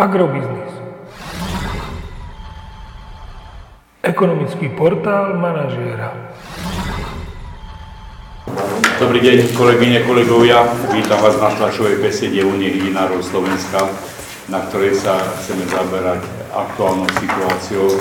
[0.00, 0.72] Agrobiznis.
[4.00, 6.16] Ekonomický portál manažéra.
[8.96, 10.64] Dobrý deň, kolegyne, kolegovia.
[10.96, 13.92] Vítam vás na tlačovej besede Unie hydinárov Slovenska,
[14.48, 17.92] na ktorej sa chceme zaberať aktuálnou situáciou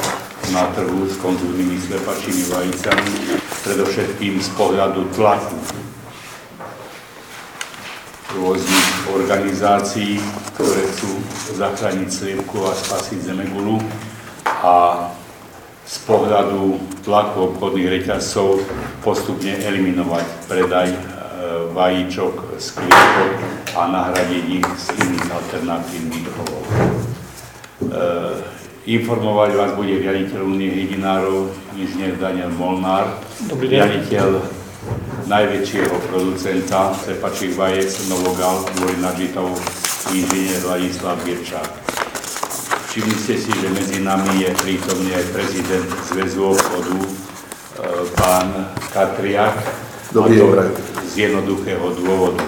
[0.55, 5.88] na trhu s konzumnými slepačími vajicami, predovšetkým z pohľadu tlaku
[8.37, 10.21] rôznych organizácií,
[10.53, 11.11] ktoré chcú
[11.57, 13.81] zachrániť sliepku a spasiť zemegulu.
[14.45, 15.07] A
[15.89, 18.61] z pohľadu tlaku obchodných reťazcov
[19.01, 20.99] postupne eliminovať predaj e,
[21.73, 23.33] vajíčok z kliepok
[23.73, 26.63] a nahradiť ich z iných alternatívnych chovov.
[26.69, 26.73] E,
[28.85, 33.17] informovať vás bude riaditeľ Unie hydinárov, inžinier Daniel Molnár,
[33.49, 34.58] riaditeľ
[35.29, 39.53] najväčšieho producenta cepačích vajec Novogal kvôli nadžitov
[40.09, 41.69] inžinier Ladislav Birčák.
[42.89, 47.09] Všimli ste si, že medzi nami je prítomný aj prezident Zväzu obchodu, e,
[48.17, 49.53] pán Katriak.
[50.09, 50.73] Dobrý deň.
[51.05, 52.41] Z jednoduchého dôvodu.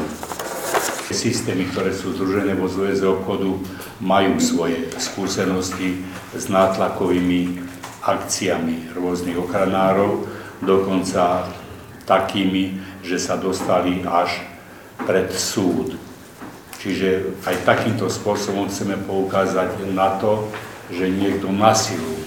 [1.14, 3.62] Systémy, ktoré sú združené vo Zväze obchodu,
[4.02, 6.02] majú svoje skúsenosti
[6.34, 7.62] s nátlakovými
[8.02, 10.26] akciami rôznych ochranárov,
[10.66, 11.46] dokonca
[12.12, 12.76] takými,
[13.08, 14.44] že sa dostali až
[15.08, 15.96] pred súd.
[16.84, 20.52] Čiže aj takýmto spôsobom chceme poukázať na to,
[20.92, 22.20] že niekto na silu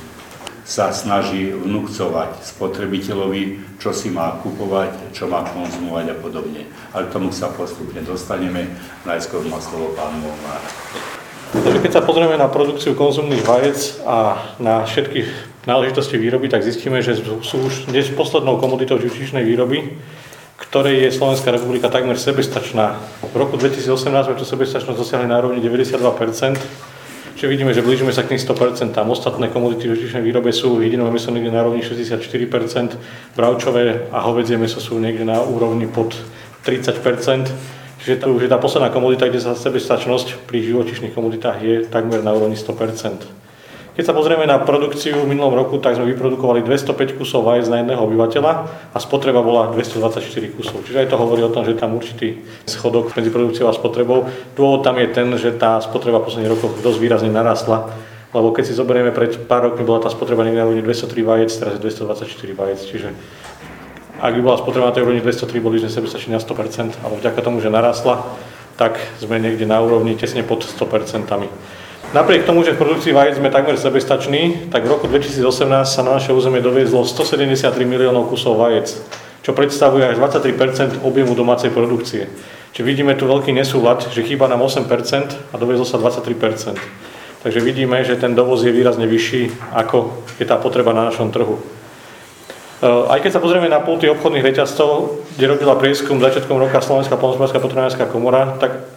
[0.65, 6.65] sa snaží vnúcovať spotrebiteľovi, čo si má kupovať, čo má konzumovať a podobne.
[6.97, 8.73] Ale k tomu sa postupne dostaneme.
[9.05, 10.65] Najskôr má slovo pán Molnár.
[11.85, 17.17] Keď sa pozrieme na produkciu konzumných vajec a na všetky náležitosti výroby, tak zistíme, že
[17.21, 19.97] sú už dnes poslednou komoditou živočíšnej výroby,
[20.61, 23.01] ktorej je Slovenská republika takmer sebestačná.
[23.33, 26.61] V roku 2018 sme tú sebestačnosť dosiahli na úrovni 92%,
[27.35, 28.95] čiže vidíme, že blížime sa k tým 100%.
[28.95, 34.79] Ostatné komodity živočíšnej výrobe sú jedinové meso niekde na úrovni 64%, bravčové a hovedzie meso
[34.79, 36.15] sú niekde na úrovni pod
[36.63, 37.51] 30%.
[38.05, 42.21] Čiže to už je tá posledná komodita, kde sa sebestačnosť pri živočíšnych komoditách je takmer
[42.21, 43.45] na úrovni 100%.
[43.95, 47.79] Keď sa pozrieme na produkciu v minulom roku, tak sme vyprodukovali 205 kusov vajec na
[47.79, 48.53] jedného obyvateľa
[48.91, 50.19] a spotreba bola 224
[50.59, 50.83] kusov.
[50.83, 54.27] Čiže aj to hovorí o tom, že tam určitý schodok medzi produkciou a spotrebou.
[54.59, 57.87] Dôvod tam je ten, že tá spotreba v posledných rokoch dosť výrazne narastla,
[58.35, 61.51] lebo keď si zoberieme pred pár rokmi bola tá spotreba niekde na úrovni 203 vajec,
[61.55, 63.09] teraz je 224 vajec, čiže
[64.19, 67.39] ak by bola spotreba na tej úrovni 203, boli sme sebestační na 100%, ale vďaka
[67.47, 68.27] tomu, že narastla,
[68.75, 71.31] tak sme niekde na úrovni tesne pod 100%.
[72.13, 75.41] Napriek tomu, že v produkcii vajec sme takmer sebestační, tak v roku 2018
[75.89, 78.93] sa na naše územie doviezlo 173 miliónov kusov vajec,
[79.41, 82.29] čo predstavuje až 23% objemu domácej produkcie.
[82.75, 84.85] Čiže vidíme tu veľký nesúlad, že chýba nám 8%
[85.51, 86.77] a doviezlo sa 23%
[87.45, 91.61] Takže vidíme, že ten dovoz je výrazne vyšší, ako je tá potreba na našom trhu.
[91.61, 97.21] E, aj keď sa pozrieme na pulty obchodných reťazcov, kde robila prieskum začiatkom roka Slovenská
[97.21, 98.89] polnospodárska potravinárska komora, tak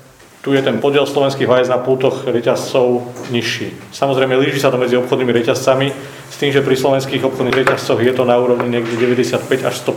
[0.48, 3.04] tu je ten podiel slovenských vajec na pultoch reťazcov
[3.36, 3.76] nižší.
[3.92, 5.92] Samozrejme, líši sa to medzi obchodnými reťazcami,
[6.32, 9.92] s tým, že pri slovenských obchodných reťazcoch je to na úrovni niekde 95 až 100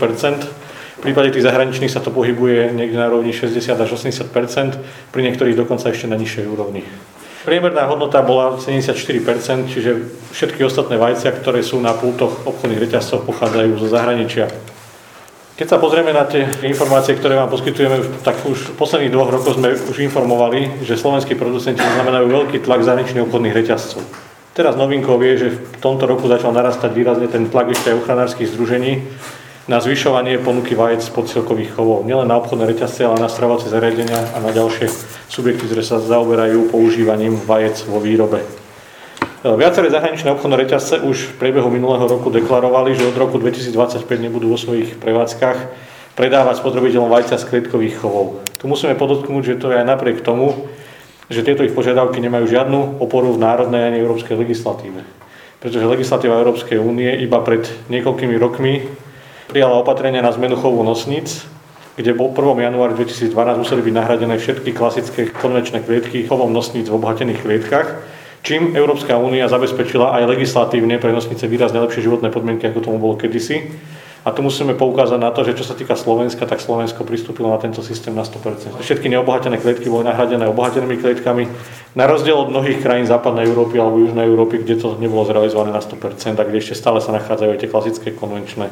[1.00, 4.34] v prípade tých zahraničných sa to pohybuje niekde na úrovni 60 až 80%
[5.14, 6.82] pri niektorých dokonca ešte na nižšej úrovni.
[7.46, 9.96] Priemerná hodnota bola 74% čiže
[10.34, 14.50] všetky ostatné vajcia, ktoré sú na pultoch obchodných reťazcov, pochádzajú zo zahraničia.
[15.60, 19.60] Keď sa pozrieme na tie informácie, ktoré vám poskytujeme, tak už v posledných dvoch rokoch
[19.60, 24.00] sme už informovali, že slovenskí producenti znamenajú veľký tlak zahraničných obchodných reťazcov.
[24.56, 28.48] Teraz novinkou je, že v tomto roku začal narastať výrazne ten tlak ešte aj ochranárskych
[28.56, 29.04] združení
[29.68, 32.08] na zvyšovanie ponuky vajec z podsielkových chovov.
[32.08, 34.88] Nielen na obchodné reťazce, ale na stravovacie zariadenia a na ďalšie
[35.28, 38.59] subjekty, ktoré sa zaoberajú používaním vajec vo výrobe.
[39.40, 44.52] Viaceré zahraničné obchodné reťazce už v priebehu minulého roku deklarovali, že od roku 2025 nebudú
[44.52, 45.58] vo svojich prevádzkach
[46.12, 48.44] predávať spotrebiteľom vajcia z klietkových chovov.
[48.60, 50.68] Tu musíme podotknúť, že to je aj napriek tomu,
[51.32, 55.00] že tieto ich požiadavky nemajú žiadnu oporu v národnej ani európskej legislatíve.
[55.56, 58.92] Pretože legislatíva Európskej únie iba pred niekoľkými rokmi
[59.48, 61.48] prijala opatrenia na zmenu chovu nosníc,
[61.96, 62.60] kde po 1.
[62.60, 67.88] januári 2012 museli byť nahradené všetky klasické konvenčné klietky chovom nosníc v obohatených klietkach
[68.42, 73.16] čím Európska únia zabezpečila aj legislatívne pre nosnice výrazne lepšie životné podmienky, ako tomu bolo
[73.16, 73.72] kedysi.
[74.20, 77.56] A tu musíme poukázať na to, že čo sa týka Slovenska, tak Slovensko pristúpilo na
[77.56, 78.76] tento systém na 100%.
[78.76, 81.48] Všetky neobohatené klietky boli nahradené obohatenými klietkami,
[81.96, 85.80] na rozdiel od mnohých krajín západnej Európy alebo južnej Európy, kde to nebolo zrealizované na
[85.80, 88.68] 100% a kde ešte stále sa nachádzajú aj tie klasické konvenčné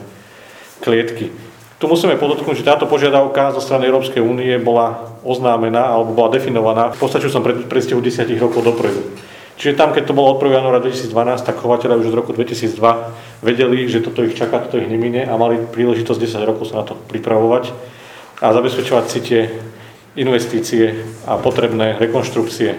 [0.85, 1.33] klietky.
[1.79, 6.91] Tu musíme podotknúť, že táto požiadavka zo strany Európskej únie bola oznámená alebo bola definovaná
[6.93, 9.01] v postačujúcom predstihu 10 rokov dopredu.
[9.59, 10.55] Čiže tam, keď to bolo od 1.
[10.55, 12.79] januára 2012, tak chovateľe už od roku 2002
[13.43, 16.85] vedeli, že toto ich čaká, toto ich nemine a mali príležitosť 10 rokov sa na
[16.87, 17.75] to pripravovať
[18.39, 19.41] a zabezpečovať si tie
[20.15, 22.71] investície a potrebné rekonštrukcie.
[22.71, 22.79] E,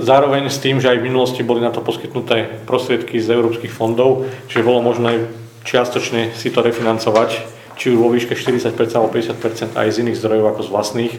[0.00, 4.24] zároveň s tým, že aj v minulosti boli na to poskytnuté prostriedky z európskych fondov,
[4.48, 5.28] čiže bolo možné
[5.68, 7.44] čiastočne si to refinancovať,
[7.76, 11.14] či už vo výške 40% alebo 50% aj z iných zdrojov ako z vlastných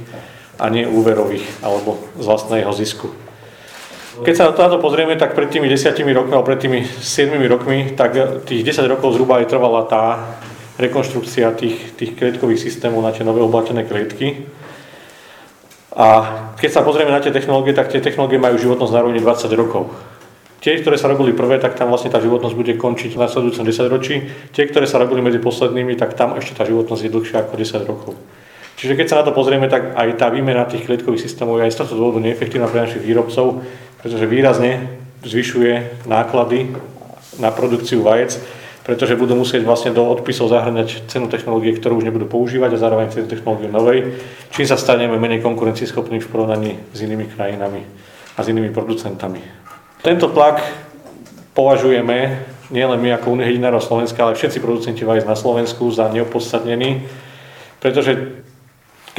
[0.58, 3.29] a nie úverových alebo z vlastného zisku.
[4.10, 7.94] Keď sa na to pozrieme, tak pred tými 10 rokmi alebo pred tými 7 rokmi,
[7.94, 10.04] tak tých 10 rokov zhruba aj trvala tá
[10.82, 14.50] rekonštrukcia tých, tých klietkových systémov na tie nové oblatené klietky.
[15.94, 16.08] A
[16.58, 19.92] keď sa pozrieme na tie technológie, tak tie technológie majú životnosť na rovni 20 rokov.
[20.60, 23.94] Tie, ktoré sa robili prvé, tak tam vlastne tá životnosť bude končiť v nasledujúcom 10
[23.94, 24.16] ročí.
[24.52, 27.88] Tie, ktoré sa robili medzi poslednými, tak tam ešte tá životnosť je dlhšia ako 10
[27.88, 28.14] rokov.
[28.80, 31.76] Čiže keď sa na to pozrieme, tak aj tá výmena tých klietkových systémov je aj
[31.76, 33.60] z tohto dôvodu neefektívna pre našich výrobcov,
[34.00, 36.72] pretože výrazne zvyšuje náklady
[37.40, 38.40] na produkciu vajec,
[38.88, 43.14] pretože budú musieť vlastne do odpisov zahrňať cenu technológie, ktorú už nebudú používať a zároveň
[43.14, 44.18] cenu technológie novej,
[44.50, 47.86] čím sa staneme menej konkurencieschopní v porovnaní s inými krajinami
[48.34, 49.44] a s inými producentami.
[50.02, 50.64] Tento tlak
[51.54, 52.18] považujeme
[52.74, 57.06] nielen my ako Unie hydinárov Slovenska, ale všetci producenti vajec na Slovensku za neopodstatnený,
[57.84, 58.42] pretože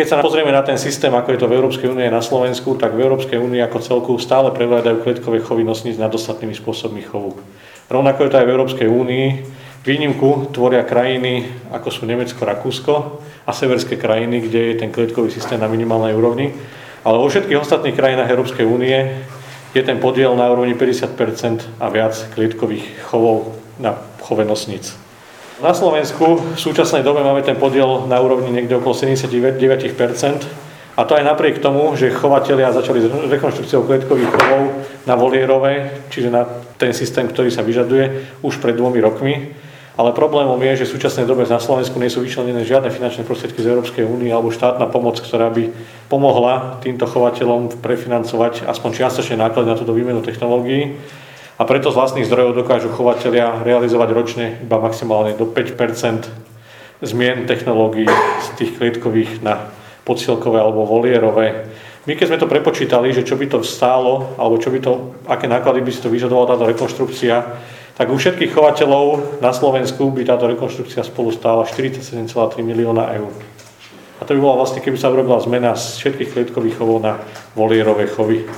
[0.00, 2.96] keď sa pozrieme na ten systém, ako je to v Európskej únie na Slovensku, tak
[2.96, 7.36] v Európskej únii ako celku stále prevládajú kletkové chovy nosníc nad ostatnými spôsobmi chovu.
[7.92, 9.26] Rovnako je to aj v Európskej únii.
[9.84, 15.60] Výnimku tvoria krajiny, ako sú Nemecko, Rakúsko a severské krajiny, kde je ten kletkový systém
[15.60, 16.56] na minimálnej úrovni.
[17.04, 19.20] Ale vo všetkých ostatných krajinách Európskej únie
[19.76, 24.96] je ten podiel na úrovni 50% a viac klietkových chovov na chove nosníc.
[25.60, 29.60] Na Slovensku v súčasnej dobe máme ten podiel na úrovni niekde okolo 79%
[30.96, 34.72] a to aj napriek tomu, že chovatelia začali s rekonštrukciou klietkových chovov
[35.04, 36.48] na volierové, čiže na
[36.80, 39.52] ten systém, ktorý sa vyžaduje už pred dvomi rokmi.
[40.00, 43.60] Ale problémom je, že v súčasnej dobe na Slovensku nie sú vyčlenené žiadne finančné prostriedky
[43.60, 45.76] z Európskej únie alebo štátna pomoc, ktorá by
[46.08, 50.96] pomohla týmto chovateľom prefinancovať aspoň čiastočne náklady na túto výmenu technológií
[51.60, 56.32] a preto z vlastných zdrojov dokážu chovateľia realizovať ročne iba maximálne do 5%
[57.04, 58.08] zmien technológií
[58.40, 59.68] z tých klietkových na
[60.08, 61.68] podsielkové alebo volierové.
[62.08, 65.44] My keď sme to prepočítali, že čo by to stálo, alebo čo by to, aké
[65.44, 67.36] náklady by si to vyžadovala táto rekonštrukcia,
[67.92, 72.24] tak u všetkých chovateľov na Slovensku by táto rekonštrukcia spolu stála 47,3
[72.64, 73.28] milióna eur.
[74.16, 77.20] A to by bola vlastne, keby sa urobila zmena z všetkých klietkových chovov na
[77.52, 78.48] volierové chovy.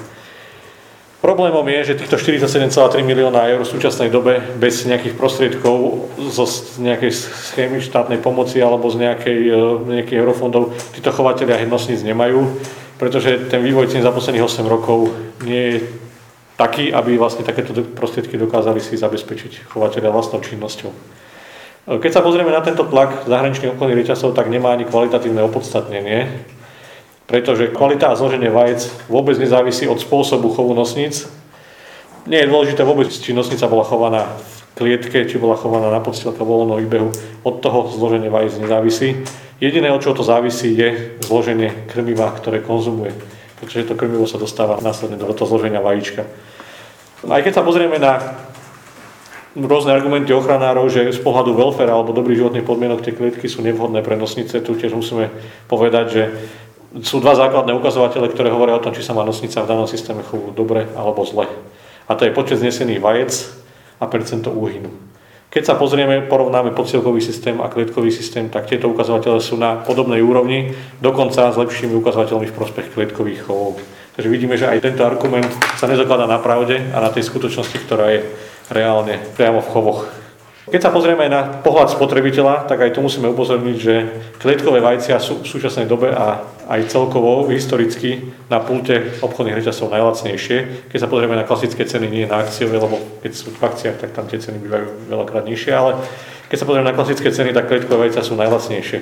[1.22, 6.44] Problémom je, že týchto 47,3 milióna eur v súčasnej dobe bez nejakých prostriedkov zo
[6.82, 9.62] nejakej schémy štátnej pomoci alebo z nejakej, e,
[10.02, 12.58] nejakých eurofondov títo chovateľia hydnosníc nemajú,
[12.98, 15.14] pretože ten vývoj cien za posledných 8 rokov
[15.46, 15.76] nie je
[16.58, 20.90] taký, aby vlastne takéto prostriedky dokázali si zabezpečiť chovateľia vlastnou činnosťou.
[20.90, 20.96] E,
[22.02, 26.50] keď sa pozrieme na tento tlak zahraničných obchodných reťazov, tak nemá ani kvalitatívne opodstatnenie
[27.32, 31.32] pretože kvalita a zloženie vajec vôbec nezávisí od spôsobu chovu nosníc.
[32.28, 36.44] Nie je dôležité vôbec, či nosnica bola chovaná v klietke, či bola chovaná na podstielke
[36.44, 37.08] voľného výbehu.
[37.40, 39.24] Od toho zloženie vajec nezávisí.
[39.64, 43.16] Jediné, od čoho to závisí, je zloženie krmiva, ktoré konzumuje.
[43.64, 46.28] Pretože to krmivo sa dostáva následne do toho zloženia vajíčka.
[47.32, 48.44] Aj keď sa pozrieme na
[49.56, 54.00] rôzne argumenty ochranárov, že z pohľadu welfare alebo dobrých životných podmienok tie klietky sú nevhodné
[54.00, 55.28] pre nosnice, tu tiež musíme
[55.68, 56.22] povedať, že
[57.00, 60.20] sú dva základné ukazovatele, ktoré hovoria o tom, či sa má nosnica v danom systéme
[60.20, 61.48] chovu dobre alebo zle.
[62.04, 63.32] A to je počet znesených vajec
[63.96, 64.92] a percento úhynu.
[65.52, 70.24] Keď sa pozrieme, porovnáme podsielkový systém a klietkový systém, tak tieto ukazovatele sú na podobnej
[70.24, 73.76] úrovni, dokonca s lepšími ukazovateľmi v prospech klietkových chovov.
[74.16, 78.12] Takže vidíme, že aj tento argument sa nezakladá na pravde a na tej skutočnosti, ktorá
[78.16, 78.24] je
[78.72, 80.08] reálne priamo v chovoch
[80.62, 83.94] keď sa pozrieme na pohľad spotrebiteľa, tak aj tu musíme upozorniť, že
[84.38, 86.38] klietkové vajcia sú v súčasnej dobe a
[86.72, 90.88] aj celkovo historicky na pulte obchodných reťazcov najlacnejšie.
[90.88, 94.16] Keď sa pozrieme na klasické ceny, nie na akciové, lebo keď sú v akciách, tak
[94.16, 96.00] tam tie ceny bývajú veľakrát nižšie, ale
[96.48, 98.98] keď sa pozrieme na klasické ceny, tak klietkové vajcia sú najlacnejšie.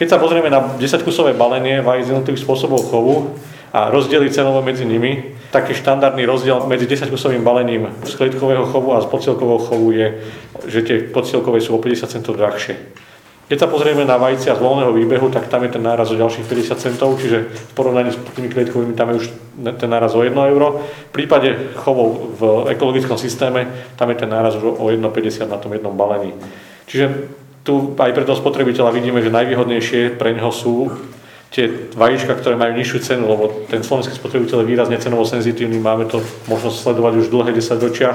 [0.00, 3.36] Keď sa pozrieme na 10-kusové balenie vaj z jednotlivých spôsobov chovu
[3.70, 9.04] a rozdeliť cenovo medzi nimi, taký štandardný rozdiel medzi 10-kusovým balením z klietkového chovu a
[9.04, 10.06] z podsielkového chovu je,
[10.66, 12.74] že tie podsielkové sú o 50 centov drahšie.
[13.44, 16.48] Keď sa pozrieme na vajcia z voľného výbehu, tak tam je ten náraz o ďalších
[16.48, 19.26] 50 centov, čiže v porovnaní s tými klietkovými tam je už
[19.76, 20.80] ten náraz o 1 euro.
[20.80, 23.68] V prípade chovov v ekologickom systéme
[24.00, 26.32] tam je ten náraz už o 1,50 na tom jednom balení.
[26.88, 27.28] Čiže
[27.68, 30.88] tu aj pre toho spotrebiteľa vidíme, že najvýhodnejšie pre neho sú
[31.54, 36.10] tie vajíčka, ktoré majú nižšiu cenu, lebo ten slovenský spotrebiteľ je výrazne cenovo senzitívny, máme
[36.10, 36.18] to
[36.50, 38.10] možnosť sledovať už dlhé 10 ročia.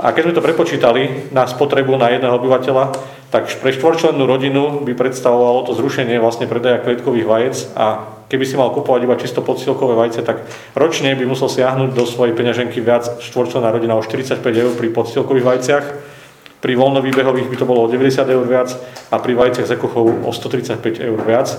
[0.00, 2.84] A keď sme to prepočítali na spotrebu na jedného obyvateľa,
[3.28, 8.56] tak pre štvorčlennú rodinu by predstavovalo to zrušenie vlastne predaja klietkových vajec a keby si
[8.56, 13.20] mal kupovať iba čisto podsielkové vajce, tak ročne by musel siahnuť do svojej peňaženky viac
[13.20, 15.84] štvorčlenná rodina o 45 eur pri podsielkových vajciach,
[16.58, 18.72] pri voľnovýbehových by to bolo o 90 eur viac
[19.12, 21.52] a pri vajciach z ekochov o 135 eur viac.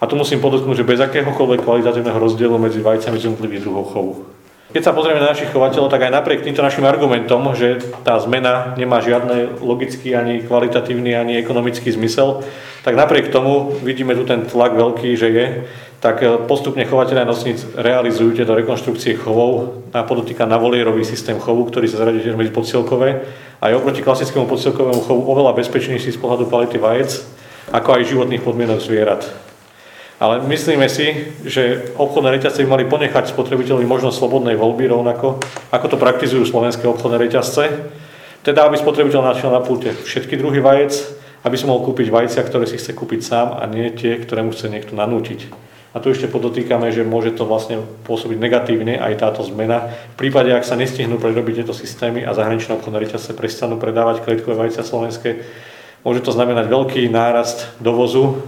[0.00, 4.12] A tu musím podotknúť, že bez akéhokoľvek kvalitatívneho rozdielu medzi vajcami z jednotlivých druhov chovu.
[4.70, 8.78] Keď sa pozrieme na našich chovateľov, tak aj napriek týmto našim argumentom, že tá zmena
[8.78, 12.46] nemá žiadny logický, ani kvalitatívny, ani ekonomický zmysel,
[12.86, 15.46] tak napriek tomu vidíme tu ten tlak veľký, že je,
[15.98, 19.82] tak postupne chovateľia nosníc realizujú tieto rekonštrukcie chovov.
[19.90, 23.26] A podotýka na volierový systém chovu, ktorý sa zaradí medzi podsielkové.
[23.58, 27.20] A je oproti klasickému podsielkovému chovu oveľa bezpečnejší z pohľadu kvality vajec,
[27.74, 29.49] ako aj životných podmienok zvierat.
[30.20, 35.40] Ale myslíme si, že obchodné reťazce by mali ponechať spotrebiteľovi možnosť slobodnej voľby rovnako,
[35.72, 37.64] ako to praktizujú slovenské obchodné reťazce.
[38.44, 40.92] Teda, aby spotrebiteľ našiel na pulte všetky druhy vajec,
[41.40, 44.52] aby si mohol kúpiť vajcia, ktoré si chce kúpiť sám a nie tie, ktoré mu
[44.52, 45.72] chce niekto nanútiť.
[45.90, 49.88] A tu ešte podotýkame, že môže to vlastne pôsobiť negatívne aj táto zmena.
[50.14, 54.68] V prípade, ak sa nestihnú prerobiť tieto systémy a zahraničné obchodné reťazce prestanú predávať klietkové
[54.68, 55.42] vajcia slovenské,
[56.04, 58.44] môže to znamenať veľký nárast dovozu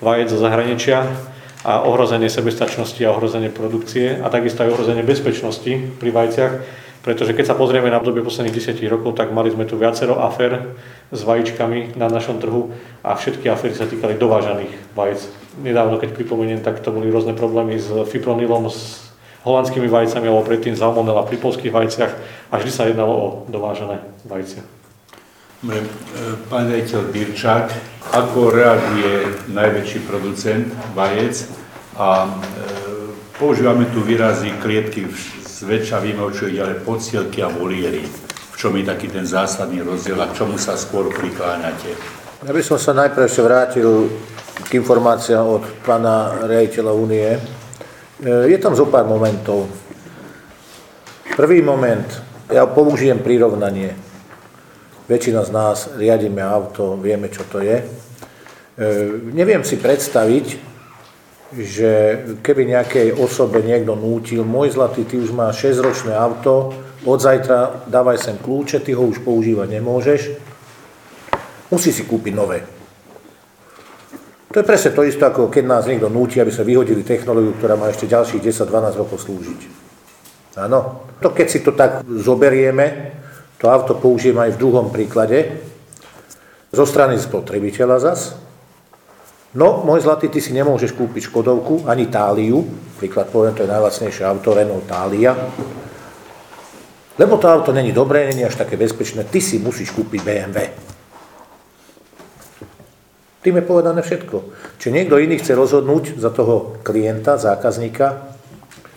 [0.00, 1.04] vajec zo zahraničia
[1.60, 6.52] a ohrozenie sebestačnosti a ohrozenie produkcie a takisto aj ohrozenie bezpečnosti pri vajciach,
[7.04, 10.76] pretože keď sa pozrieme na obdobie posledných 10 rokov, tak mali sme tu viacero afér
[11.12, 12.72] s vajíčkami na našom trhu
[13.04, 15.20] a všetky aféry sa týkali dovážaných vajec.
[15.60, 19.12] Nedávno, keď pripomeniem, tak to boli rôzne problémy s fipronilom, s
[19.44, 22.12] holandskými vajcami alebo predtým salmonella pri polských vajciach
[22.52, 24.79] a vždy sa jednalo o dovážané vajcia.
[25.60, 25.76] E,
[26.48, 27.68] pán rejiteľ Birčák,
[28.16, 31.52] ako reaguje najväčší producent vajec
[32.00, 32.28] a e,
[33.36, 35.04] používame tu výrazy klietky
[35.44, 38.00] zväčša vieme, o čo ide, ale podsielky a voliery.
[38.24, 41.92] V čom je taký ten zásadný rozdiel a k čomu sa skôr prikláňate?
[42.40, 44.08] Ja by som sa najprv ešte vrátil
[44.64, 47.36] k informáciám od pána rejiteľa Únie.
[47.36, 47.40] E,
[48.48, 49.68] je tam zo pár momentov.
[51.36, 52.08] Prvý moment,
[52.48, 54.08] ja použijem prirovnanie
[55.10, 57.82] väčšina z nás riadíme auto, vieme, čo to je.
[57.82, 57.84] E,
[59.34, 60.70] neviem si predstaviť,
[61.50, 61.90] že
[62.46, 66.70] keby nejakej osobe niekto nútil, môj zlatý, ty už máš 6-ročné auto,
[67.02, 70.20] od zajtra dávaj sem kľúče, ty ho už používať nemôžeš,
[71.74, 72.62] musí si kúpiť nové.
[74.50, 77.78] To je presne to isté, ako keď nás niekto núti, aby sa vyhodili technológiu, ktorá
[77.78, 79.60] má ešte ďalších 10-12 rokov slúžiť.
[80.58, 81.06] Áno.
[81.22, 83.14] To keď si to tak zoberieme,
[83.60, 85.60] to auto použijem aj v druhom príklade.
[86.72, 88.32] Zo strany spotrebiteľa zas.
[89.52, 92.64] No, môj zlatý, ty si nemôžeš kúpiť Škodovku, ani Táliu.
[92.96, 95.36] Príklad poviem, to je najlacnejšie auto, Renault Tália.
[97.20, 99.28] Lebo to auto není dobré, není až také bezpečné.
[99.28, 100.58] Ty si musíš kúpiť BMW.
[103.44, 104.36] Tým je povedané všetko.
[104.80, 108.36] Či niekto iný chce rozhodnúť za toho klienta, zákazníka,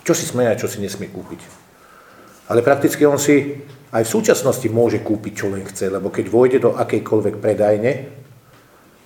[0.06, 1.63] čo si smie a čo si nesmie kúpiť.
[2.48, 3.56] Ale prakticky on si
[3.94, 7.92] aj v súčasnosti môže kúpiť, čo len chce, lebo keď vojde do akejkoľvek predajne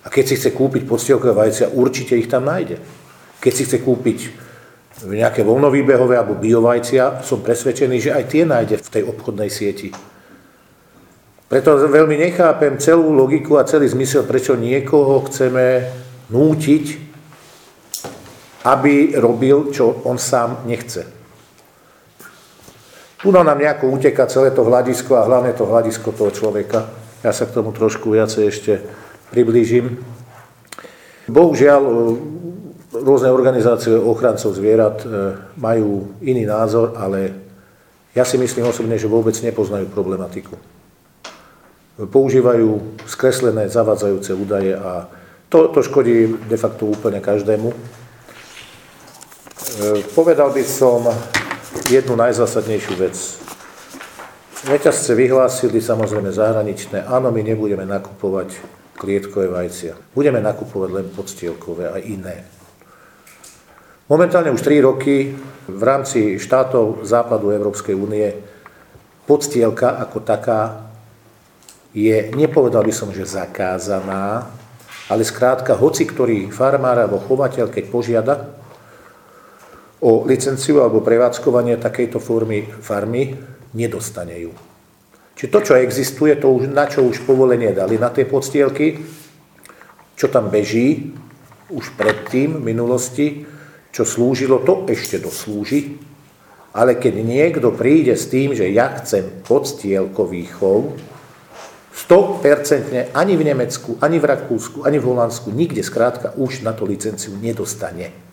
[0.03, 2.81] a keď si chce kúpiť podstielkové vajcia, určite ich tam nájde.
[3.39, 4.19] Keď si chce kúpiť
[5.07, 9.93] nejaké voľnovýbehové alebo biovajcia, som presvedčený, že aj tie nájde v tej obchodnej sieti.
[11.49, 15.87] Preto veľmi nechápem celú logiku a celý zmysel, prečo niekoho chceme
[16.29, 16.85] nútiť,
[18.67, 21.18] aby robil, čo on sám nechce.
[23.19, 26.87] Tu nám nejako uteká celé to hľadisko a hlavne to hľadisko toho človeka.
[27.19, 28.79] Ja sa k tomu trošku viacej ešte
[29.35, 29.99] priblížim.
[31.27, 31.95] Bohužiaľ, e,
[32.95, 37.35] rôzne organizácie ochrancov zvierat e, majú iný názor, ale
[38.15, 40.55] ja si myslím osobne, že vôbec nepoznajú problematiku.
[41.99, 45.11] Používajú skreslené, zavadzajúce údaje a
[45.51, 47.67] to, to škodí de facto úplne každému.
[47.67, 47.75] E,
[50.15, 51.03] povedal by som,
[51.89, 53.15] jednu najzásadnejšiu vec.
[54.67, 58.59] Reťazce vyhlásili samozrejme zahraničné, áno, my nebudeme nakupovať
[58.99, 59.95] klietkové vajcia.
[60.11, 62.43] Budeme nakupovať len podstielkové a iné.
[64.11, 65.31] Momentálne už 3 roky
[65.69, 68.33] v rámci štátov západu Európskej únie
[69.29, 70.89] podstielka ako taká
[71.93, 74.49] je, nepovedal by som, že zakázaná,
[75.09, 78.35] ale skrátka, hoci ktorý farmár alebo chovateľ, keď požiada,
[79.99, 83.35] o licenciu alebo prevádzkovanie takejto formy farmy,
[83.75, 84.51] nedostane ju.
[85.35, 88.99] Čiže to, čo existuje, to už, na čo už povolenie dali na tie podstielky,
[90.19, 91.15] čo tam beží
[91.71, 93.27] už predtým v minulosti,
[93.95, 95.95] čo slúžilo, to ešte doslúži,
[96.75, 100.99] ale keď niekto príde s tým, že ja chcem podstielkový chov,
[101.95, 106.87] 100% ani v Nemecku, ani v Rakúsku, ani v Holandsku, nikde skrátka už na to
[106.87, 108.28] licenciu nedostane.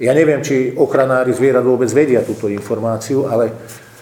[0.00, 3.52] Ja neviem, či ochranári zvierat vôbec vedia túto informáciu, ale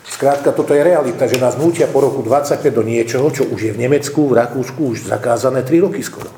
[0.06, 3.72] skrátka toto je realita, že nás nútia po roku 25 do niečoho, čo už je
[3.74, 6.30] v Nemecku, v Rakúsku už zakázané 3 roky skoro.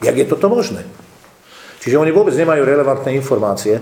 [0.00, 0.88] Jak je toto možné?
[1.84, 3.76] Čiže oni vôbec nemajú relevantné informácie.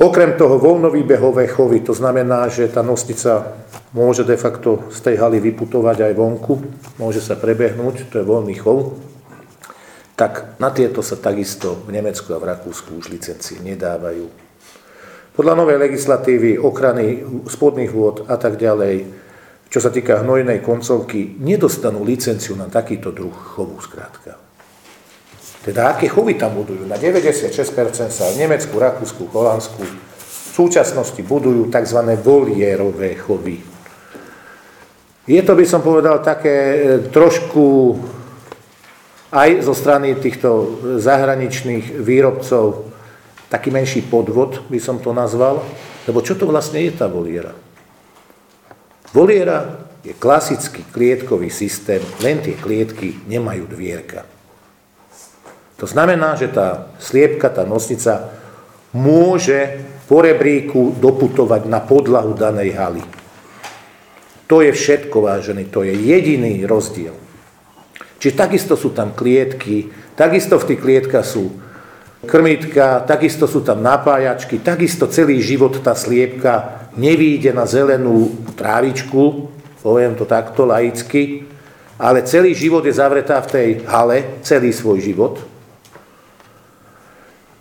[0.00, 3.60] Okrem toho voľnovýbehové chovy, to znamená, že tá nosnica
[3.92, 6.64] môže de facto z tej haly vyputovať aj vonku,
[6.96, 8.96] môže sa prebehnúť, to je voľný chov,
[10.22, 14.30] tak na tieto sa takisto v Nemecku a v Rakúsku už licencie nedávajú.
[15.34, 19.02] Podľa novej legislatívy, ochrany spodných vôd a tak ďalej,
[19.66, 24.38] čo sa týka hnojnej koncovky, nedostanú licenciu na takýto druh chovu skrátka.
[25.66, 26.86] Teda aké chovy tam budujú?
[26.86, 31.98] Na 96% sa v Nemecku, Rakúsku, Holandsku v súčasnosti budujú tzv.
[32.22, 33.58] volierové chovy.
[35.26, 36.78] Je to, by som povedal, také e,
[37.10, 37.94] trošku
[39.32, 42.92] aj zo strany týchto zahraničných výrobcov
[43.48, 45.64] taký menší podvod, by som to nazval,
[46.04, 47.56] lebo čo to vlastne je tá voliera?
[49.12, 54.24] Voliera je klasický klietkový systém, len tie klietky nemajú dvierka.
[55.80, 58.32] To znamená, že tá sliepka, tá nosnica
[58.92, 63.04] môže po rebríku doputovať na podlahu danej haly.
[64.48, 67.21] To je všetko, vážený, to je jediný rozdiel.
[68.22, 71.58] Čiže takisto sú tam klietky, takisto v tých klietkach sú
[72.22, 79.50] krmitka, takisto sú tam napájačky, takisto celý život tá sliepka nevýjde na zelenú trávičku,
[79.82, 81.50] poviem to takto laicky,
[81.98, 85.42] ale celý život je zavretá v tej hale, celý svoj život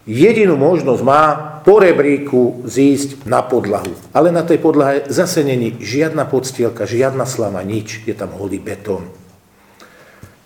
[0.06, 1.24] jedinú možnosť má
[1.62, 3.94] po rebríku zísť na podlahu.
[4.14, 8.02] Ale na tej podlahe zase není žiadna podstielka, žiadna slama, nič.
[8.10, 9.21] Je tam holý betón.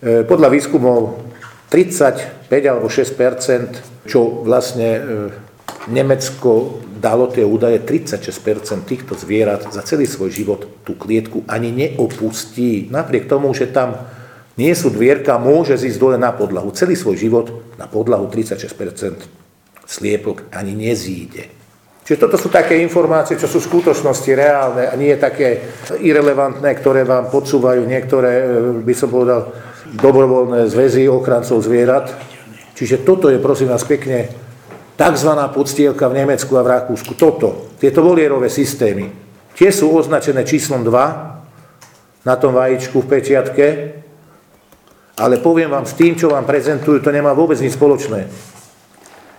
[0.02, 1.24] E, podľa výskumov
[1.72, 5.00] 35 alebo 6% čo vlastne e,
[5.90, 12.88] Nemecko dalo tie údaje, 36% týchto zvierat za celý svoj život tú klietku ani neopustí.
[12.88, 13.94] Napriek tomu, že tam
[14.56, 16.72] nie sú dvierka, môže zísť dole na podlahu.
[16.72, 19.28] Celý svoj život na podlahu 36%
[19.84, 21.52] sliepok ani nezíde.
[22.06, 27.02] Čiže toto sú také informácie, čo sú v skutočnosti reálne a nie také irrelevantné, ktoré
[27.02, 28.44] vám podsúvajú niektoré, e,
[28.86, 29.50] by som povedal,
[29.94, 32.10] dobrovoľné zväzy ochrancov zvierat.
[32.74, 34.26] Čiže toto je, prosím vás, pekne
[34.96, 35.30] tzv.
[35.52, 37.14] podstielka v Nemecku a v Rakúsku.
[37.14, 39.12] Toto, tieto volierové systémy,
[39.54, 43.66] tie sú označené číslom 2 na tom vajíčku v pečiatke,
[45.16, 48.28] ale poviem vám, s tým, čo vám prezentujú, to nemá vôbec nič spoločné.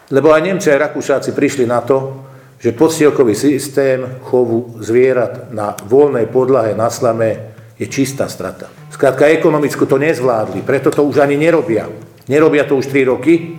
[0.09, 2.25] Lebo aj Nemci a Rakúšáci prišli na to,
[2.57, 8.67] že podstielkový systém chovu zvierat na voľnej podlahe na slame je čistá strata.
[8.89, 11.85] Skrátka, ekonomicky to nezvládli, preto to už ani nerobia.
[12.27, 13.55] Nerobia to už 3 roky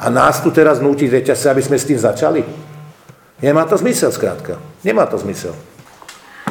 [0.00, 2.42] a nás tu teraz núti reťase, aby sme s tým začali.
[3.44, 4.56] Nemá to zmysel, skrátka.
[4.82, 5.52] Nemá to zmysel.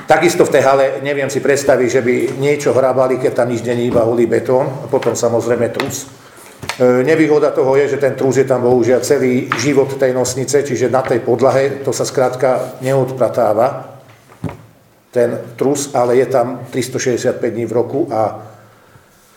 [0.06, 3.90] Takisto v tej hale neviem si predstaviť, že by niečo hrabali, keď tam nič není,
[3.90, 6.24] iba holý betón a potom samozrejme trus
[6.80, 10.90] E, nevýhoda toho je, že ten trús je tam bohužiaľ celý život tej nosnice, čiže
[10.90, 13.93] na tej podlahe to sa skrátka neodpratáva,
[15.14, 18.22] ten trus, ale je tam 365 dní v roku a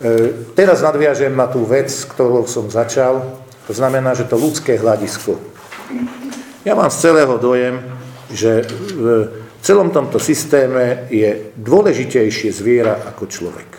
[0.00, 5.36] e, teraz nadviažem na tú vec, ktorou som začal, to znamená, že to ľudské hľadisko.
[6.64, 7.84] Ja mám z celého dojem,
[8.32, 8.64] že
[8.98, 9.28] v
[9.60, 13.70] celom tomto systéme je dôležitejšie zviera ako človek.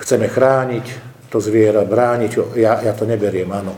[0.00, 0.86] Chceme chrániť,
[1.28, 2.44] to zviera, brániť ho.
[2.56, 3.76] Ja, ja to neberiem, áno.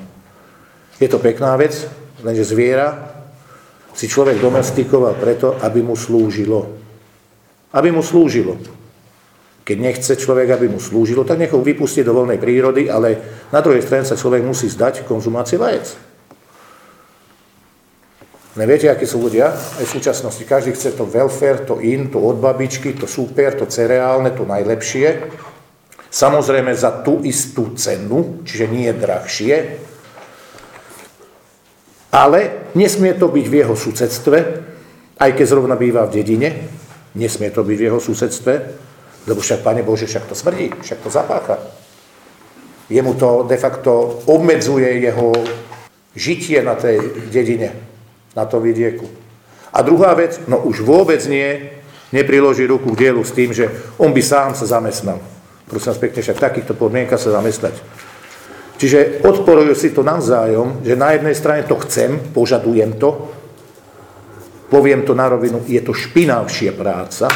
[1.02, 1.82] Je to pekná vec,
[2.22, 3.19] lenže zviera
[3.94, 6.66] si človek domestikoval preto, aby mu slúžilo.
[7.74, 8.58] Aby mu slúžilo.
[9.62, 13.18] Keď nechce človek, aby mu slúžilo, tak nech ho vypustí do voľnej prírody, ale
[13.54, 16.10] na druhej strane sa človek musí zdať konzumácie vajec.
[18.58, 20.42] Neviete, akí sú ľudia aj v súčasnosti.
[20.42, 25.30] Každý chce to welfare, to in, to od babičky, to super, to cereálne, to najlepšie.
[26.10, 29.78] Samozrejme za tú istú cenu, čiže nie drahšie,
[32.10, 34.38] ale nesmie to byť v jeho susedstve,
[35.18, 36.48] aj keď zrovna býva v dedine,
[37.14, 38.52] nesmie to byť v jeho susedstve,
[39.26, 41.56] lebo však, Pane Bože, však to smrdí, však to zapácha.
[42.90, 45.30] Jemu to de facto obmedzuje jeho
[46.16, 47.70] žitie na tej dedine,
[48.34, 49.06] na tom vidieku.
[49.70, 51.70] A druhá vec, no už vôbec nie,
[52.10, 53.70] nepriloží ruku k dielu s tým, že
[54.02, 55.22] on by sám sa zamestnal.
[55.70, 57.78] Prosím vás pekne, však v takýchto podmienkach sa zamestnať.
[58.80, 63.28] Čiže odporujú si to navzájom, že na jednej strane to chcem, požadujem to,
[64.72, 67.28] poviem to na rovinu, je to špinavšia práca,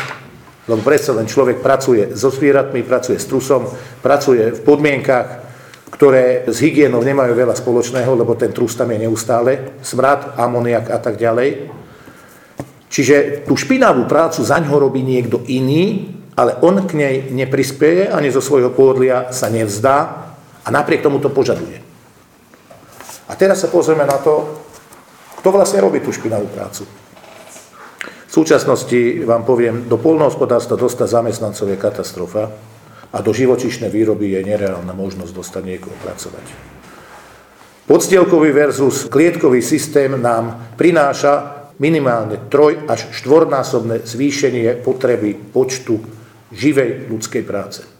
[0.65, 3.69] lebo predsa len človek pracuje so zvieratmi, pracuje s trusom,
[4.01, 5.45] pracuje v podmienkach,
[5.93, 10.97] ktoré s hygienou nemajú veľa spoločného, lebo ten trus tam je neustále, smrad, amoniak a
[10.97, 11.69] tak ďalej.
[12.89, 16.09] Čiže tú špinavú prácu zaň ho robí niekto iný,
[16.41, 20.24] ale on k nej neprispieje, ani zo svojho pôdlia sa nevzdá,
[20.65, 21.81] a napriek tomu to požaduje.
[23.29, 24.65] A teraz sa pozrieme na to,
[25.41, 26.89] kto vlastne robí tú špinavú prácu.
[28.05, 32.51] V súčasnosti vám poviem, do polnohospodárstva dostať zamestnancov je katastrofa
[33.15, 36.47] a do živočišnej výroby je nereálna možnosť dostať niekoho pracovať.
[37.85, 46.01] Podstielkový versus klietkový systém nám prináša minimálne troj až štvornásobné zvýšenie potreby počtu
[46.51, 47.94] živej ľudskej práce.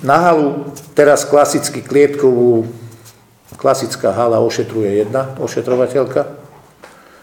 [0.00, 2.64] Na halu teraz klasicky klietkovú,
[3.60, 6.32] klasická hala ošetruje jedna ošetrovateľka.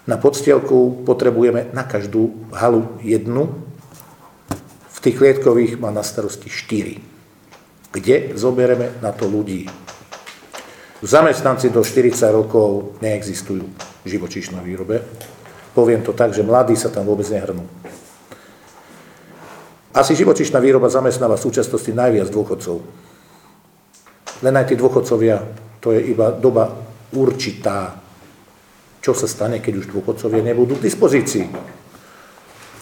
[0.05, 3.49] Na podstielku potrebujeme na každú halu jednu.
[4.93, 7.01] V tých klietkových má na starosti štyri.
[7.89, 9.69] Kde zoberieme na to ľudí?
[11.03, 13.65] Zamestnanci do 40 rokov neexistujú
[14.03, 15.03] v živočíšnej výrobe.
[15.75, 17.65] Poviem to tak, že mladí sa tam vôbec nehrnú.
[19.93, 22.81] Asi živočišná výroba zamestnáva v súčasnosti najviac dôchodcov.
[24.41, 25.37] Len aj tí dôchodcovia,
[25.77, 26.73] to je iba doba
[27.13, 27.93] určitá.
[29.05, 31.45] Čo sa stane, keď už dôchodcovia nebudú k dispozícii?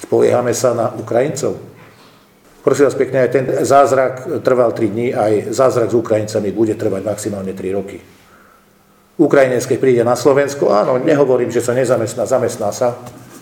[0.08, 1.60] Spoliehame sa na Ukrajincov.
[2.64, 7.02] Prosím vás pekne, aj ten zázrak trval 3 dní, aj zázrak s Ukrajincami bude trvať
[7.04, 8.00] maximálne 3 roky.
[9.20, 12.96] Ukrajinec, keď príde na Slovensko, áno, nehovorím, že sa nezamestná, zamestná sa,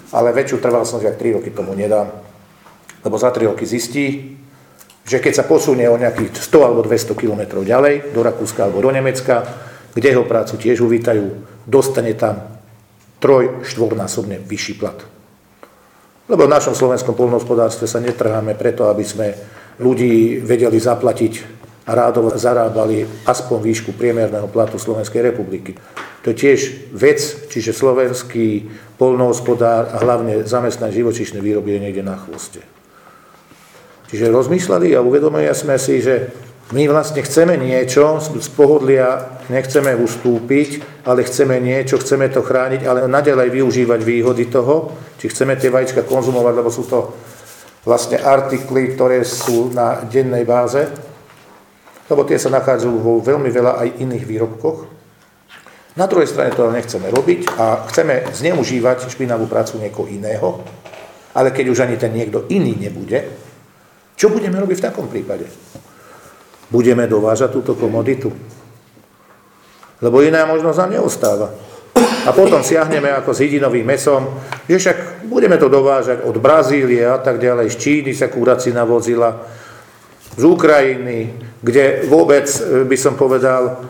[0.09, 2.28] ale väčšiu trvalosť, ako 3 roky tomu nedám
[3.03, 4.37] lebo za 3 roky zistí,
[5.09, 8.93] že keď sa posunie o nejakých 100 alebo 200 km ďalej, do Rakúska alebo do
[8.93, 9.41] Nemecka,
[9.97, 11.25] kde jeho prácu tiež uvítajú,
[11.65, 12.61] dostane tam
[13.17, 15.01] troj, štvornásobne vyšší plat.
[16.29, 19.33] Lebo v našom slovenskom polnohospodárstve sa netrháme preto, aby sme
[19.81, 21.57] ľudí vedeli zaplatiť
[21.89, 25.73] a rádovo zarábali aspoň výšku priemerného platu Slovenskej republiky.
[26.21, 26.59] To je tiež
[26.93, 28.69] vec, čiže slovenský
[29.01, 32.61] polnohospodár a hlavne zamestnaný živočíšnej výroby je niekde na chvoste.
[34.09, 36.33] Čiže rozmýšľali a uvedomili sme si, že
[36.69, 43.09] my vlastne chceme niečo, z pohodlia nechceme ustúpiť, ale chceme niečo, chceme to chrániť, ale
[43.09, 47.09] nadalej využívať výhody toho, či chceme tie vajíčka konzumovať, lebo sú to
[47.85, 50.85] vlastne artikly, ktoré sú na dennej báze,
[52.05, 54.77] lebo tie sa nachádzajú vo veľmi veľa aj iných výrobkoch.
[55.97, 60.61] Na druhej strane to nechceme robiť a chceme zneužívať špinavú prácu niekoho iného,
[61.33, 63.48] ale keď už ani ten niekto iný nebude,
[64.19, 65.47] čo budeme robiť v takom prípade?
[66.67, 68.27] Budeme dovážať túto komoditu?
[70.03, 71.47] Lebo iná možnosť nám neostáva.
[72.27, 74.27] A potom siahneme ako s hydinovým mesom,
[74.67, 74.97] že však
[75.31, 79.39] budeme to dovážať od Brazílie a tak ďalej, z Číny sa kuracina vozila,
[80.35, 83.81] z Ukrajiny, kde vôbec, e, by som povedal,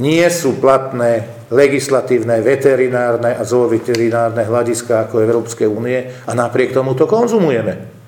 [0.00, 7.04] nie sú platné legislatívne, veterinárne a zooveterinárne hľadiska ako Európskej únie a napriek tomu to
[7.04, 8.01] konzumujeme.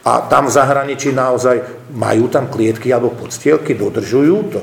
[0.00, 1.60] A tam v zahraničí naozaj
[1.92, 4.60] majú tam klietky alebo podstielky, dodržujú to.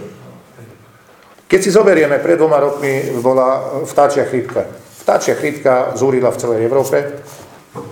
[1.48, 4.68] Keď si zoberieme, pred dvoma rokmi bola vtáčia chrypka.
[5.06, 7.24] Vtáčia chrypka zúrila v celej Európe.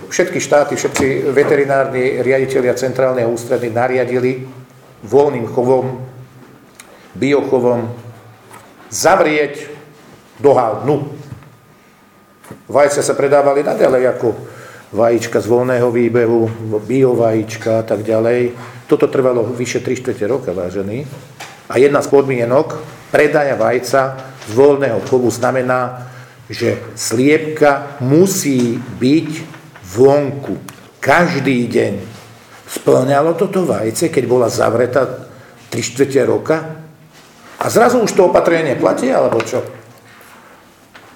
[0.09, 3.29] Všetky štáty, všetci veterinárni riaditeľia centrálnej a
[3.71, 4.43] nariadili
[5.05, 6.01] voľným chovom,
[7.15, 7.87] biochovom
[8.89, 9.69] zavrieť
[10.41, 10.51] do.
[12.67, 14.54] Vajce sa predávali nadalej ako
[14.93, 16.49] vajíčka z voľného výbehu,
[16.85, 18.53] biovajíčka a tak ďalej.
[18.85, 21.05] Toto trvalo vyše 3 4 roka, vážený.
[21.69, 22.77] A jedna z podmienok
[23.09, 24.01] predaja vajca
[24.45, 26.05] z voľného chovu znamená,
[26.45, 29.29] že sliepka musí byť
[29.81, 30.61] vonku
[31.01, 31.93] každý deň.
[32.65, 35.25] Splňalo toto vajce, keď bola zavretá
[35.73, 36.85] 3 4 roka?
[37.57, 39.65] A zrazu už to opatrenie platí, alebo čo?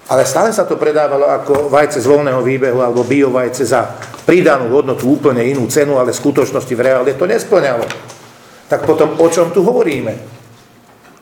[0.10, 3.86] Ale stále sa to predávalo ako vajce z voľného výbehu alebo biovajce za
[4.26, 7.86] pridanú hodnotu úplne inú cenu, ale v skutočnosti v reále to nesplňalo.
[8.66, 10.14] Tak potom o čom tu hovoríme?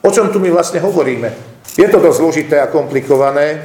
[0.04, 1.30] O čom tu my vlastne hovoríme?
[1.76, 3.48] Je to dosť zložité a komplikované.
[3.56, 3.60] E,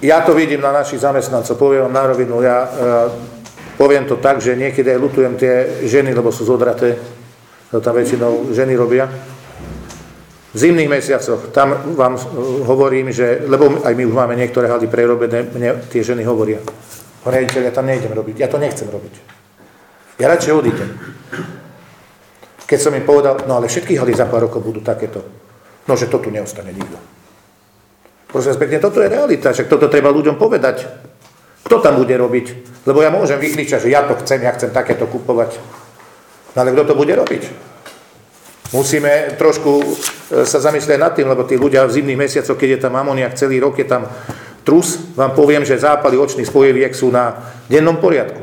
[0.00, 2.68] ja to vidím na našich zamestnancov, poviem vám na rovinu, ja e,
[3.76, 6.96] poviem to tak, že niekedy aj lutujem tie ženy, lebo sú zodraté,
[7.68, 9.35] to tam väčšinou ženy robia
[10.58, 12.16] zimných mesiacoch, tam vám
[12.64, 16.58] hovorím, že, lebo aj my už máme niektoré haly prerobené, mne tie ženy hovoria,
[17.26, 19.14] riaditeľ, ja tam nejdem robiť, ja to nechcem robiť.
[20.16, 20.90] Ja radšej odídem.
[22.66, 25.22] Keď som im povedal, no ale všetky haly za pár rokov budú takéto.
[25.86, 26.98] No, že to tu neostane nikto.
[28.26, 30.82] Prosím vás pekne, toto je realita, však toto treba ľuďom povedať.
[31.62, 32.46] Kto tam bude robiť?
[32.86, 35.58] Lebo ja môžem vykričať, že ja to chcem, ja chcem takéto kupovať.
[36.54, 37.42] No ale kto to bude robiť?
[38.74, 39.86] Musíme trošku e,
[40.42, 43.62] sa zamyslieť nad tým, lebo tí ľudia v zimných mesiacoch, keď je tam amoniak celý
[43.62, 44.10] rok, je tam
[44.66, 48.42] trus, vám poviem, že zápaly očných spojeviek sú na dennom poriadku.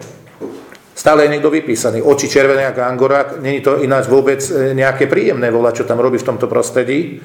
[0.95, 1.99] Stále je niekto vypísaný.
[1.99, 6.15] Oči červené ako angorák, není to ináč vôbec e, nejaké príjemné vola, čo tam robí
[6.15, 7.19] v tomto prostredí.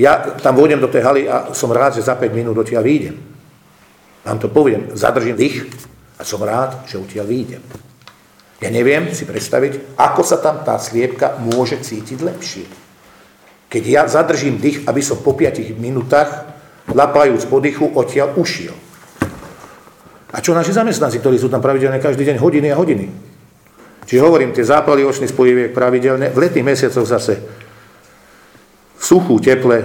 [0.00, 3.16] Ja tam vôjdem do tej haly a som rád, že za 5 minút odtiaľ výjdem.
[4.24, 5.56] Vám to poviem, zadržím dých
[6.16, 7.62] a som rád, že odtiaľ výjdem.
[8.56, 12.64] Ja neviem si predstaviť, ako sa tam tá sliepka môže cítiť lepšie.
[13.68, 16.48] Keď ja zadržím dých, aby som po 5 minútach,
[16.88, 18.72] lapajúc po dychu, odtiaľ ušiel.
[20.32, 23.06] A čo naši zamestnanci, ktorí sú tam pravidelne každý deň hodiny a hodiny?
[24.06, 27.42] Čiže hovorím, tie zápaly očných spojiviek pravidelne, v letných mesiacoch zase
[28.96, 29.84] v suchú, teple,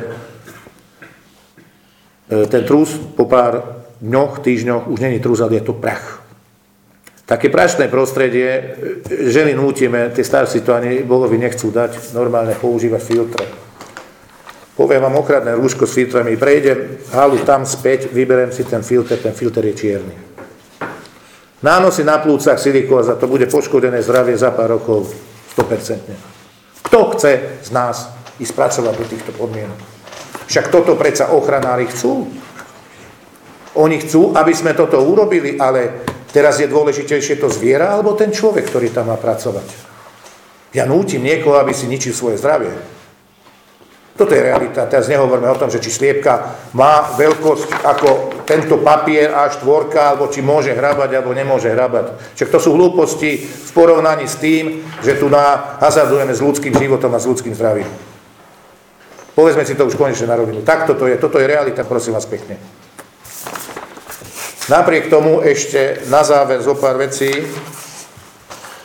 [2.32, 6.21] ten trus po pár dňoch, týždňoch už není trus, ale je to prach
[7.32, 8.76] také prašné prostredie,
[9.08, 13.48] ženy nútime, tie starci to ani bohovi nechcú dať, normálne používať filtre.
[14.76, 19.32] Poviem vám okradné rúško s filtrami, prejdem halu tam späť, vyberiem si ten filter, ten
[19.32, 20.16] filter je čierny.
[21.64, 25.08] Nánosy na plúcach silikóza, to bude poškodené zdravie za pár rokov
[25.56, 26.12] 100%.
[26.92, 28.12] Kto chce z nás
[28.44, 29.80] ísť pracovať do týchto podmienok?
[30.52, 32.28] Však toto predsa ochranári chcú.
[33.80, 38.72] Oni chcú, aby sme toto urobili, ale Teraz je dôležitejšie to zviera alebo ten človek,
[38.72, 39.92] ktorý tam má pracovať.
[40.72, 42.72] Ja nútim niekoho, aby si ničil svoje zdravie.
[44.16, 44.88] Toto je realita.
[44.88, 48.10] Teraz nehovoríme o tom, že či sliepka má veľkosť ako
[48.48, 52.36] tento papier A4, alebo či môže hrabať, alebo nemôže hrabať.
[52.36, 57.12] Čiže to sú hlúposti v porovnaní s tým, že tu na hazardujeme s ľudským životom
[57.12, 57.88] a s ľudským zdravím.
[59.36, 60.64] Povedzme si to už konečne na rovinu.
[60.64, 61.16] Tak toto je.
[61.20, 62.60] Toto je realita, prosím vás pekne.
[64.72, 67.28] Napriek tomu ešte na záver zo pár vecí,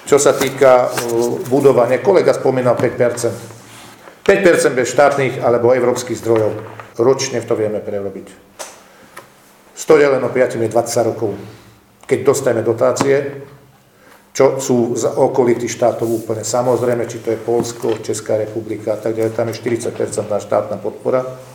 [0.03, 0.91] čo sa týka
[1.47, 2.03] budovania.
[2.03, 4.27] Kolega spomínal 5%.
[4.27, 6.59] 5% bez štátnych alebo európskych zdrojov.
[6.99, 8.27] Ročne to vieme prerobiť.
[9.79, 10.75] 100 deleno 5 je 20
[11.07, 11.39] rokov.
[12.03, 13.47] Keď dostaneme dotácie,
[14.35, 19.39] čo sú z okolitých štátov úplne samozrejme, či to je Polsko, Česká republika, tak ďalej,
[19.39, 19.95] tam je 40%
[20.35, 21.55] štátna podpora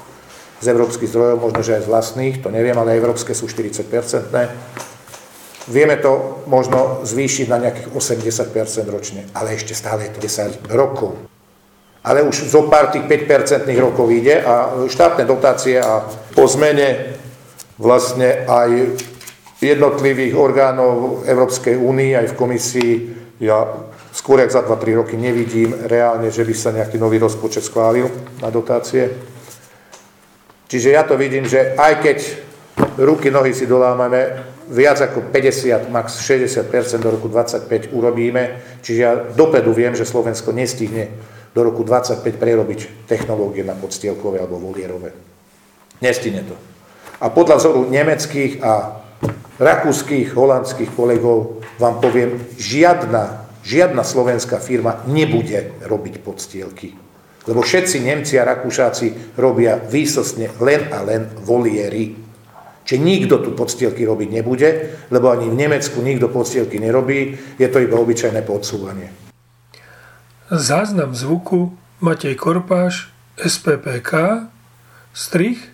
[0.61, 4.53] z európskych zdrojov, možno, že aj z vlastných, to neviem, ale európske sú 40-percentné.
[5.69, 11.17] Vieme to možno zvýšiť na nejakých 80% ročne, ale ešte stále je to 10 rokov.
[12.01, 16.01] Ale už zo pár tých 5-percentných rokov ide a štátne dotácie a
[16.33, 17.13] po zmene
[17.77, 18.97] vlastne aj
[19.61, 22.93] jednotlivých orgánov Európskej únie aj v komisii,
[23.37, 23.65] ja
[24.13, 28.09] skôr jak za 2-3 roky nevidím reálne, že by sa nejaký nový rozpočet schválil
[28.41, 29.30] na dotácie.
[30.71, 32.17] Čiže ja to vidím, že aj keď
[32.95, 34.39] ruky, nohy si dolámame,
[34.71, 36.71] viac ako 50, max 60%
[37.03, 38.63] do roku 25 urobíme.
[38.79, 41.11] Čiže ja dopredu viem, že Slovensko nestihne
[41.51, 45.11] do roku 25 prerobiť technológie na podstielkové alebo volierové.
[45.99, 46.55] Nestihne to.
[47.19, 49.03] A podľa vzoru nemeckých a
[49.59, 57.10] rakúskych, holandských kolegov vám poviem, žiadna, žiadna slovenská firma nebude robiť podstielky
[57.47, 62.13] lebo všetci Nemci a Rakúšáci robia výsostne len a len voliery.
[62.81, 64.69] Čiže nikto tu podstielky robiť nebude,
[65.13, 69.13] lebo ani v Nemecku nikto podstielky nerobí, je to iba obyčajné podsúvanie.
[70.51, 71.71] Záznam zvuku
[72.03, 74.43] Matej Korpáš, SPPK,
[75.15, 75.71] strich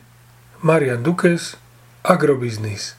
[0.61, 1.57] Marian Dukes,
[2.05, 2.93] Agrobiznis.